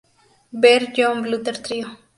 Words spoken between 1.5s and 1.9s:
Trio